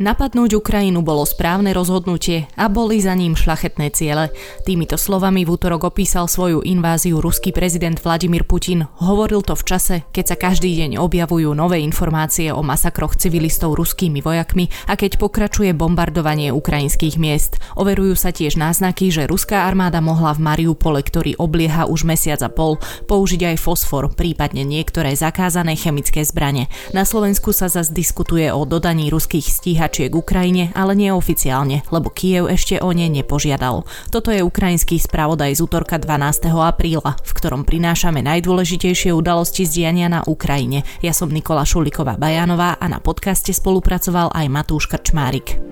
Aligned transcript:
Napadnúť 0.00 0.56
Ukrajinu 0.56 1.04
bolo 1.04 1.28
správne 1.28 1.76
rozhodnutie 1.76 2.48
a 2.56 2.72
boli 2.72 3.04
za 3.04 3.12
ním 3.12 3.36
šlachetné 3.36 3.92
ciele. 3.92 4.32
Týmito 4.64 4.96
slovami 4.96 5.44
v 5.44 5.52
útorok 5.52 5.92
opísal 5.92 6.24
svoju 6.24 6.64
inváziu 6.64 7.20
ruský 7.20 7.52
prezident 7.52 8.00
Vladimír 8.00 8.48
Putin. 8.48 8.88
Hovoril 9.04 9.44
to 9.44 9.52
v 9.52 9.66
čase, 9.68 9.96
keď 10.08 10.24
sa 10.24 10.36
každý 10.40 10.72
deň 10.72 10.96
objavujú 10.96 11.52
nové 11.52 11.84
informácie 11.84 12.48
o 12.48 12.64
masakroch 12.64 13.12
civilistov 13.12 13.76
ruskými 13.76 14.24
vojakmi 14.24 14.72
a 14.88 14.96
keď 14.96 15.20
pokračuje 15.20 15.76
bombardovanie 15.76 16.48
ukrajinských 16.48 17.20
miest. 17.20 17.60
Overujú 17.76 18.16
sa 18.16 18.32
tiež 18.32 18.56
náznaky, 18.56 19.12
že 19.12 19.28
ruská 19.28 19.68
armáda 19.68 20.00
mohla 20.00 20.32
v 20.32 20.48
Mariupole, 20.48 21.04
ktorý 21.04 21.36
oblieha 21.36 21.84
už 21.84 22.08
mesiac 22.08 22.40
a 22.40 22.48
pol, 22.48 22.80
použiť 23.04 23.52
aj 23.52 23.56
fosfor, 23.60 24.08
prípadne 24.16 24.64
niektoré 24.64 25.12
zakázané 25.12 25.76
chemické 25.76 26.24
zbrane. 26.24 26.72
Na 26.96 27.04
Slovensku 27.04 27.52
sa 27.52 27.68
zase 27.68 27.92
diskutuje 27.92 28.48
o 28.48 28.64
dodaní 28.64 29.12
ruských 29.12 29.44
stíhačov 29.44 29.89
stíhačiek 29.90 30.14
Ukrajine, 30.14 30.70
ale 30.78 30.94
neoficiálne, 30.94 31.82
lebo 31.90 32.14
Kiev 32.14 32.46
ešte 32.46 32.78
o 32.78 32.94
ne 32.94 33.10
nepožiadal. 33.10 33.82
Toto 34.14 34.30
je 34.30 34.38
ukrajinský 34.38 35.02
spravodaj 35.02 35.58
z 35.58 35.66
útorka 35.66 35.98
12. 35.98 36.46
apríla, 36.54 37.18
v 37.18 37.32
ktorom 37.34 37.66
prinášame 37.66 38.22
najdôležitejšie 38.22 39.10
udalosti 39.10 39.66
z 39.66 39.82
diania 39.82 40.06
na 40.06 40.22
Ukrajine. 40.22 40.86
Ja 41.02 41.10
som 41.10 41.34
Nikola 41.34 41.66
Šuliková 41.66 42.14
Bajanová 42.14 42.78
a 42.78 42.86
na 42.86 43.02
podcaste 43.02 43.50
spolupracoval 43.50 44.30
aj 44.30 44.46
Matúš 44.46 44.86
Krčmárik. 44.86 45.69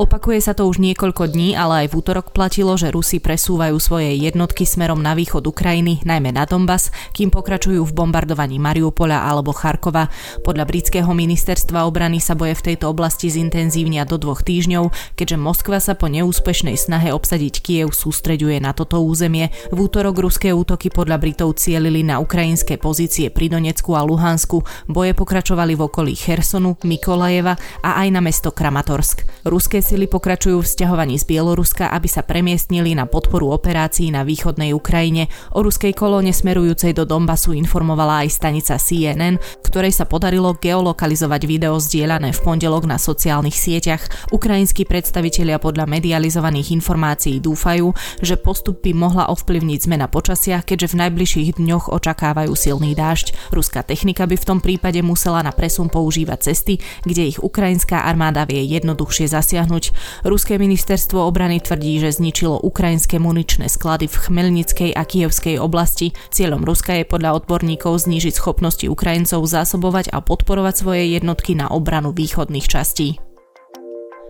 Opakuje 0.00 0.40
sa 0.40 0.56
to 0.56 0.64
už 0.64 0.80
niekoľko 0.80 1.28
dní, 1.28 1.52
ale 1.52 1.84
aj 1.84 1.92
v 1.92 1.96
útorok 2.00 2.32
platilo, 2.32 2.72
že 2.80 2.88
Rusi 2.88 3.20
presúvajú 3.20 3.76
svoje 3.76 4.16
jednotky 4.16 4.64
smerom 4.64 4.96
na 4.96 5.12
východ 5.12 5.44
Ukrajiny, 5.44 6.00
najmä 6.08 6.32
na 6.32 6.48
Donbass, 6.48 6.88
kým 7.12 7.28
pokračujú 7.28 7.84
v 7.84 7.92
bombardovaní 7.92 8.56
Mariupola 8.56 9.28
alebo 9.28 9.52
Charkova. 9.52 10.08
Podľa 10.40 10.64
britského 10.64 11.12
ministerstva 11.12 11.84
obrany 11.84 12.16
sa 12.16 12.32
boje 12.32 12.56
v 12.56 12.72
tejto 12.72 12.88
oblasti 12.88 13.28
zintenzívnia 13.28 14.08
do 14.08 14.16
dvoch 14.16 14.40
týždňov, 14.40 14.88
keďže 15.20 15.36
Moskva 15.36 15.76
sa 15.84 15.92
po 15.92 16.08
neúspešnej 16.08 16.80
snahe 16.80 17.12
obsadiť 17.12 17.60
Kiev 17.60 17.92
sústreďuje 17.92 18.56
na 18.56 18.72
toto 18.72 19.04
územie. 19.04 19.52
V 19.68 19.84
útorok 19.84 20.16
ruské 20.16 20.56
útoky 20.56 20.88
podľa 20.88 21.20
Britov 21.20 21.60
cielili 21.60 22.00
na 22.00 22.24
ukrajinské 22.24 22.80
pozície 22.80 23.28
pri 23.28 23.52
Donecku 23.52 23.92
a 23.92 24.00
Luhansku. 24.00 24.64
Boje 24.88 25.12
pokračovali 25.12 25.76
v 25.76 25.92
okolí 25.92 26.16
Chersonu, 26.16 26.80
Mikolajeva 26.88 27.52
a 27.84 28.00
aj 28.00 28.08
na 28.08 28.24
mesto 28.24 28.48
Kramatorsk. 28.48 29.44
Ruské 29.44 29.89
sily 29.90 30.06
pokračujú 30.06 30.62
v 30.62 30.70
stiahovaní 30.70 31.18
z 31.18 31.26
Bieloruska, 31.26 31.90
aby 31.90 32.06
sa 32.06 32.22
premiestnili 32.22 32.94
na 32.94 33.10
podporu 33.10 33.50
operácií 33.50 34.14
na 34.14 34.22
východnej 34.22 34.70
Ukrajine. 34.70 35.26
O 35.50 35.66
ruskej 35.66 35.98
kolóne 35.98 36.30
smerujúcej 36.30 36.94
do 36.94 37.02
Donbasu 37.02 37.50
informovala 37.58 38.22
aj 38.22 38.28
stanica 38.30 38.78
CNN, 38.78 39.42
ktorej 39.66 39.90
sa 39.90 40.06
podarilo 40.06 40.54
geolokalizovať 40.54 41.42
video 41.42 41.74
zdieľané 41.74 42.30
v 42.30 42.38
pondelok 42.38 42.86
na 42.86 43.02
sociálnych 43.02 43.58
sieťach. 43.58 44.30
Ukrajinskí 44.30 44.86
predstavitelia 44.86 45.58
podľa 45.58 45.90
medializovaných 45.90 46.70
informácií 46.70 47.42
dúfajú, 47.42 47.90
že 48.22 48.38
postup 48.38 48.86
by 48.86 48.94
mohla 48.94 49.26
ovplyvniť 49.26 49.90
zmena 49.90 50.06
počasia, 50.06 50.62
keďže 50.62 50.94
v 50.94 50.98
najbližších 51.02 51.58
dňoch 51.58 51.90
očakávajú 51.90 52.54
silný 52.54 52.94
dážď. 52.94 53.34
Ruská 53.50 53.82
technika 53.82 54.22
by 54.30 54.38
v 54.38 54.46
tom 54.54 54.62
prípade 54.62 55.02
musela 55.02 55.42
na 55.42 55.50
presun 55.50 55.90
používať 55.90 56.54
cesty, 56.54 56.78
kde 57.02 57.34
ich 57.34 57.42
ukrajinská 57.42 58.06
armáda 58.06 58.46
vie 58.46 58.62
jednoduchšie 58.70 59.26
zasiahnuť 59.26 59.79
zasiahnuť. 59.80 60.28
Ruské 60.28 60.60
ministerstvo 60.60 61.24
obrany 61.24 61.60
tvrdí, 61.60 61.96
že 62.00 62.12
zničilo 62.12 62.60
ukrajinské 62.60 63.16
muničné 63.16 63.72
sklady 63.72 64.06
v 64.08 64.16
Chmelnickej 64.16 64.90
a 64.92 65.02
Kievskej 65.04 65.56
oblasti. 65.56 66.12
Cieľom 66.28 66.64
Ruska 66.64 67.00
je 67.00 67.08
podľa 67.08 67.40
odborníkov 67.40 68.04
znížiť 68.04 68.36
schopnosti 68.36 68.84
Ukrajincov 68.84 69.40
zásobovať 69.48 70.12
a 70.12 70.20
podporovať 70.20 70.74
svoje 70.76 71.16
jednotky 71.16 71.56
na 71.56 71.72
obranu 71.72 72.12
východných 72.12 72.68
častí. 72.68 73.29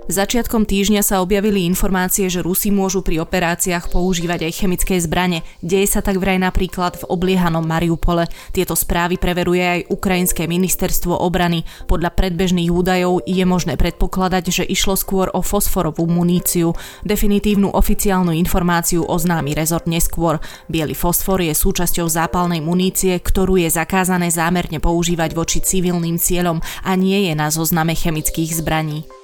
Začiatkom 0.08 0.64
týždňa 0.64 1.04
sa 1.04 1.20
objavili 1.20 1.68
informácie, 1.68 2.26
že 2.32 2.40
Rusi 2.40 2.72
môžu 2.72 3.04
pri 3.04 3.20
operáciách 3.20 3.92
používať 3.92 4.48
aj 4.48 4.52
chemické 4.56 4.96
zbrane. 4.96 5.44
Deje 5.60 5.86
sa 5.86 6.00
tak 6.00 6.16
vraj 6.16 6.40
napríklad 6.40 6.98
v 6.98 7.06
obliehanom 7.12 7.62
Mariupole. 7.62 8.26
Tieto 8.50 8.72
správy 8.72 9.20
preveruje 9.20 9.60
aj 9.60 9.86
Ukrajinské 9.92 10.48
ministerstvo 10.48 11.14
obrany. 11.14 11.68
Podľa 11.86 12.16
predbežných 12.16 12.72
údajov 12.72 13.22
je 13.28 13.44
možné 13.44 13.76
predpokladať, 13.76 14.44
že 14.48 14.64
išlo 14.64 14.96
skôr 14.96 15.28
o 15.30 15.44
fosforovú 15.44 16.08
muníciu. 16.08 16.72
Definitívnu 17.04 17.70
oficiálnu 17.70 18.32
informáciu 18.34 19.04
oznámi 19.04 19.52
rezort 19.52 19.84
neskôr. 19.84 20.40
Bielý 20.66 20.96
fosfor 20.96 21.44
je 21.44 21.52
súčasťou 21.52 22.08
zápalnej 22.08 22.64
munície, 22.64 23.14
ktorú 23.20 23.60
je 23.60 23.68
zakázané 23.68 24.32
zámerne 24.32 24.80
používať 24.80 25.36
voči 25.36 25.60
civilným 25.60 26.16
cieľom 26.16 26.58
a 26.88 26.96
nie 26.96 27.28
je 27.28 27.32
na 27.36 27.52
zozname 27.52 27.92
chemických 27.92 28.58
zbraní. 28.58 29.19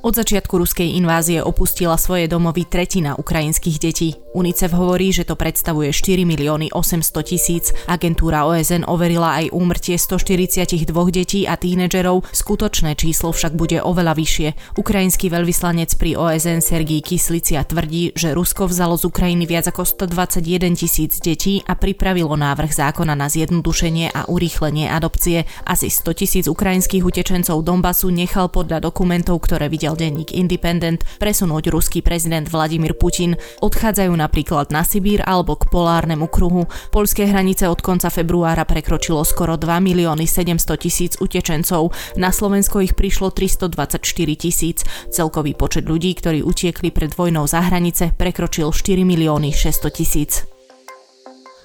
Od 0.00 0.16
začiatku 0.16 0.56
ruskej 0.56 0.96
invázie 0.96 1.44
opustila 1.44 1.92
svoje 2.00 2.24
domovy 2.24 2.64
tretina 2.64 3.20
ukrajinských 3.20 3.76
detí. 3.76 4.16
UNICEF 4.32 4.72
hovorí, 4.72 5.12
že 5.12 5.28
to 5.28 5.36
predstavuje 5.36 5.92
4 5.92 6.24
milióny 6.24 6.72
800 6.72 7.20
tisíc. 7.20 7.76
Agentúra 7.84 8.48
OSN 8.48 8.88
overila 8.88 9.44
aj 9.44 9.52
úmrtie 9.52 10.00
142 10.00 10.88
detí 11.12 11.44
a 11.44 11.60
tínedžerov, 11.60 12.24
skutočné 12.32 12.96
číslo 12.96 13.28
však 13.28 13.52
bude 13.52 13.76
oveľa 13.84 14.16
vyššie. 14.16 14.80
Ukrajinský 14.80 15.28
veľvyslanec 15.28 15.92
pri 16.00 16.16
OSN 16.16 16.64
Sergij 16.64 17.04
Kyslicia 17.04 17.60
tvrdí, 17.68 18.16
že 18.16 18.32
Rusko 18.32 18.72
vzalo 18.72 18.96
z 18.96 19.04
Ukrajiny 19.04 19.44
viac 19.44 19.68
ako 19.68 19.84
121 19.84 20.80
tisíc 20.80 21.20
detí 21.20 21.60
a 21.68 21.76
pripravilo 21.76 22.40
návrh 22.40 22.72
zákona 22.72 23.12
na 23.12 23.28
zjednodušenie 23.28 24.16
a 24.16 24.32
urýchlenie 24.32 24.88
adopcie. 24.88 25.44
Asi 25.68 25.92
100 25.92 26.16
tisíc 26.16 26.44
ukrajinských 26.48 27.04
utečencov 27.04 27.60
Donbasu 27.60 28.08
nechal 28.08 28.48
podľa 28.48 28.80
dokumentov, 28.88 29.44
ktoré 29.44 29.68
videl 29.68 29.89
vysiel 29.90 29.98
denník 29.98 30.30
Independent, 30.38 31.02
presunúť 31.18 31.74
ruský 31.74 31.98
prezident 31.98 32.46
Vladimír 32.46 32.94
Putin. 32.94 33.34
Odchádzajú 33.58 34.12
napríklad 34.14 34.70
na 34.70 34.86
Sibír 34.86 35.22
alebo 35.26 35.58
k 35.58 35.66
polárnemu 35.66 36.30
kruhu. 36.30 36.70
Polské 36.94 37.26
hranice 37.26 37.66
od 37.66 37.82
konca 37.82 38.06
februára 38.06 38.62
prekročilo 38.62 39.26
skoro 39.26 39.58
2 39.58 39.66
milióny 39.82 40.30
700 40.30 40.78
tisíc 40.78 41.12
utečencov. 41.18 41.90
Na 42.14 42.30
Slovensko 42.30 42.78
ich 42.86 42.94
prišlo 42.94 43.34
324 43.34 43.98
tisíc. 44.38 44.86
Celkový 45.10 45.58
počet 45.58 45.90
ľudí, 45.90 46.14
ktorí 46.14 46.46
utiekli 46.46 46.94
pred 46.94 47.10
vojnou 47.10 47.50
za 47.50 47.66
hranice, 47.66 48.14
prekročil 48.14 48.70
4 48.70 49.02
milióny 49.02 49.50
600 49.50 49.90
tisíc. 49.90 50.59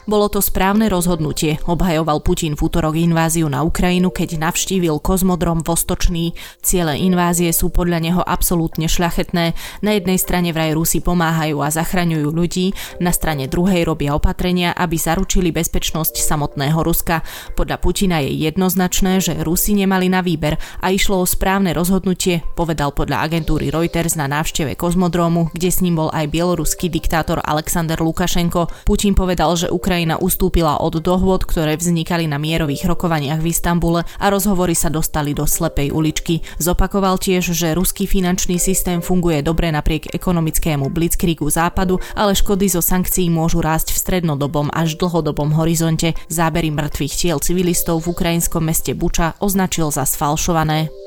Bolo 0.05 0.29
to 0.29 0.37
správne 0.37 0.85
rozhodnutie, 0.85 1.57
obhajoval 1.65 2.21
Putin 2.21 2.53
v 2.53 2.69
útorok 2.69 2.93
inváziu 2.93 3.49
na 3.49 3.65
Ukrajinu, 3.65 4.13
keď 4.13 4.37
navštívil 4.37 5.01
kozmodrom 5.01 5.65
Vostočný. 5.65 6.37
Ciele 6.61 7.01
invázie 7.01 7.49
sú 7.49 7.73
podľa 7.73 8.05
neho 8.05 8.21
absolútne 8.21 8.85
šľachetné. 8.85 9.57
Na 9.81 9.91
jednej 9.97 10.21
strane 10.21 10.53
vraj 10.53 10.77
Rusi 10.77 11.01
pomáhajú 11.01 11.57
a 11.57 11.73
zachraňujú 11.73 12.29
ľudí, 12.29 12.77
na 13.01 13.09
strane 13.09 13.49
druhej 13.49 13.81
robia 13.81 14.13
opatrenia, 14.13 14.77
aby 14.77 14.93
zaručili 14.93 15.49
bezpečnosť 15.49 16.21
samotného 16.21 16.85
Ruska. 16.85 17.25
Podľa 17.57 17.81
Putina 17.81 18.21
je 18.21 18.29
jednoznačné, 18.45 19.25
že 19.25 19.41
Rusi 19.41 19.73
nemali 19.73 20.05
na 20.05 20.21
výber 20.21 20.61
a 20.85 20.93
išlo 20.93 21.17
o 21.17 21.25
správne 21.25 21.73
rozhodnutie, 21.73 22.45
povedal 22.53 22.93
podľa 22.93 23.25
agentúry 23.25 23.73
Reuters 23.73 24.13
na 24.13 24.29
návšteve 24.29 24.77
kozmodromu, 24.77 25.49
kde 25.49 25.73
s 25.73 25.81
ním 25.81 25.97
bol 25.97 26.13
aj 26.13 26.29
bieloruský 26.29 26.93
diktátor 26.93 27.41
Alexander 27.41 27.97
Lukašenko. 27.97 28.85
Putin 28.85 29.17
povedal, 29.17 29.49
že 29.57 29.73
Ukrajina 29.73 29.94
Ukrajina 29.95 30.19
ustúpila 30.19 30.83
od 30.83 30.99
dohôd, 30.99 31.47
ktoré 31.47 31.79
vznikali 31.79 32.27
na 32.27 32.35
mierových 32.35 32.83
rokovaniach 32.83 33.39
v 33.39 33.55
Istambule 33.55 34.03
a 34.19 34.27
rozhovory 34.27 34.75
sa 34.75 34.91
dostali 34.91 35.31
do 35.31 35.47
slepej 35.47 35.95
uličky. 35.95 36.43
Zopakoval 36.59 37.15
tiež, 37.15 37.55
že 37.55 37.71
ruský 37.71 38.03
finančný 38.03 38.59
systém 38.59 38.99
funguje 38.99 39.39
dobre 39.39 39.71
napriek 39.71 40.11
ekonomickému 40.11 40.91
blitzkriegu 40.91 41.47
západu, 41.47 42.03
ale 42.11 42.35
škody 42.35 42.67
zo 42.67 42.83
sankcií 42.83 43.31
môžu 43.31 43.63
rásť 43.63 43.95
v 43.95 44.01
strednodobom 44.03 44.67
až 44.75 44.99
dlhodobom 44.99 45.55
horizonte. 45.55 46.11
Zábery 46.27 46.75
mŕtvych 46.75 47.15
tiel 47.15 47.39
civilistov 47.39 48.03
v 48.03 48.11
ukrajinskom 48.11 48.67
meste 48.67 48.91
Buča 48.91 49.39
označil 49.39 49.95
za 49.95 50.03
sfalšované. 50.03 51.04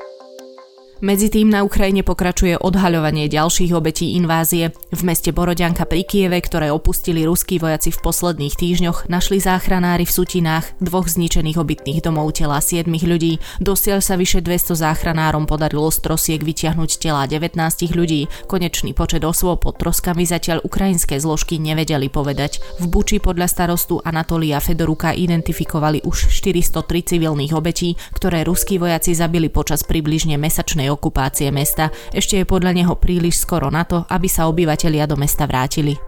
Medzi 0.99 1.31
tým 1.31 1.47
na 1.47 1.63
Ukrajine 1.63 2.03
pokračuje 2.03 2.59
odhaľovanie 2.59 3.31
ďalších 3.31 3.71
obetí 3.71 4.19
invázie. 4.19 4.75
V 4.91 5.07
meste 5.07 5.31
Borodianka 5.31 5.87
pri 5.87 6.03
Kieve, 6.03 6.43
ktoré 6.43 6.75
opustili 6.75 7.23
ruskí 7.23 7.63
vojaci 7.63 7.95
v 7.95 8.03
posledných 8.03 8.59
týždňoch, 8.59 9.07
našli 9.07 9.39
záchranári 9.39 10.03
v 10.03 10.11
sutinách 10.11 10.75
dvoch 10.83 11.07
zničených 11.07 11.55
obytných 11.55 12.03
domov 12.03 12.35
tela 12.35 12.59
7 12.59 12.91
ľudí. 12.91 13.39
Dosiaľ 13.63 14.03
sa 14.03 14.19
vyše 14.19 14.43
200 14.43 14.75
záchranárom 14.75 15.47
podarilo 15.47 15.87
z 15.95 16.03
trosiek 16.03 16.43
vyťahnuť 16.43 16.91
tela 16.99 17.31
19 17.31 17.55
ľudí. 17.95 18.27
Konečný 18.51 18.91
počet 18.91 19.23
osôb 19.23 19.63
pod 19.63 19.79
troskami 19.79 20.27
zatiaľ 20.27 20.67
ukrajinské 20.67 21.23
zložky 21.23 21.63
nevedeli 21.63 22.11
povedať. 22.11 22.59
V 22.83 22.91
Buči 22.91 23.23
podľa 23.23 23.47
starostu 23.47 24.03
Anatolia 24.03 24.59
Fedoruka 24.59 25.15
identifikovali 25.15 26.03
už 26.03 26.27
403 26.27 26.83
civilných 27.15 27.55
obetí, 27.55 27.95
ktoré 28.19 28.43
ruskí 28.43 28.83
vojaci 28.83 29.15
zabili 29.15 29.47
počas 29.47 29.87
približne 29.87 30.35
mesačnej 30.35 30.88
okupácie 30.89 31.53
mesta. 31.53 31.93
Ešte 32.11 32.41
je 32.41 32.49
podľa 32.49 32.73
neho 32.73 32.95
príliš 32.97 33.45
skoro 33.45 33.69
na 33.69 33.85
to, 33.85 34.09
aby 34.09 34.27
sa 34.27 34.49
obyvatelia 34.49 35.05
do 35.05 35.15
mesta 35.15 35.45
vrátili. 35.45 36.08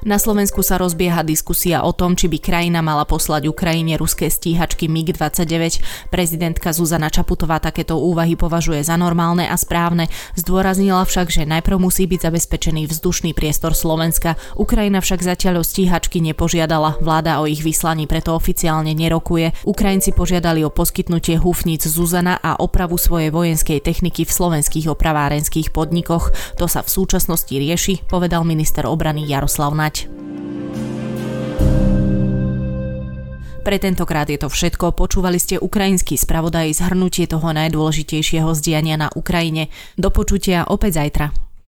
Na 0.00 0.16
Slovensku 0.16 0.64
sa 0.64 0.80
rozbieha 0.80 1.20
diskusia 1.20 1.84
o 1.84 1.92
tom, 1.92 2.16
či 2.16 2.24
by 2.24 2.40
krajina 2.40 2.80
mala 2.80 3.04
poslať 3.04 3.52
Ukrajine 3.52 4.00
ruské 4.00 4.32
stíhačky 4.32 4.88
MiG-29. 4.88 5.84
Prezidentka 6.08 6.72
Zuzana 6.72 7.12
Čaputová 7.12 7.60
takéto 7.60 8.00
úvahy 8.00 8.32
považuje 8.32 8.80
za 8.80 8.96
normálne 8.96 9.44
a 9.44 9.52
správne. 9.60 10.08
Zdôraznila 10.40 11.04
však, 11.04 11.28
že 11.28 11.44
najprv 11.44 11.76
musí 11.76 12.08
byť 12.08 12.16
zabezpečený 12.16 12.88
vzdušný 12.88 13.36
priestor 13.36 13.76
Slovenska. 13.76 14.40
Ukrajina 14.56 15.04
však 15.04 15.20
zatiaľ 15.20 15.60
o 15.60 15.64
stíhačky 15.68 16.24
nepožiadala. 16.24 16.96
Vláda 17.04 17.44
o 17.44 17.44
ich 17.44 17.60
vyslaní 17.60 18.08
preto 18.08 18.32
oficiálne 18.32 18.96
nerokuje. 18.96 19.52
Ukrajinci 19.68 20.16
požiadali 20.16 20.64
o 20.64 20.72
poskytnutie 20.72 21.36
hufníc 21.36 21.84
Zuzana 21.84 22.40
a 22.40 22.56
opravu 22.56 22.96
svojej 22.96 23.28
vojenskej 23.28 23.84
techniky 23.84 24.24
v 24.24 24.32
slovenských 24.32 24.88
opravárenských 24.88 25.76
podnikoch. 25.76 26.32
To 26.56 26.64
sa 26.64 26.80
v 26.80 26.88
súčasnosti 26.88 27.52
rieši, 27.52 28.08
povedal 28.08 28.48
minister 28.48 28.88
obrany 28.88 29.28
Jaroslav 29.28 29.76
Naď. 29.76 29.89
Pre 33.60 33.76
tentokrát 33.76 34.24
je 34.24 34.40
to 34.40 34.48
všetko. 34.48 34.96
Počúvali 34.96 35.36
ste 35.36 35.60
ukrajinský 35.60 36.16
spravodaj 36.16 36.72
zhrnutie 36.80 37.28
toho 37.28 37.52
najdôležitejšieho 37.52 38.48
zdiania 38.56 38.96
na 38.96 39.12
Ukrajine. 39.12 39.68
Do 40.00 40.08
počutia 40.08 40.64
opäť 40.64 41.04
zajtra. 41.04 41.49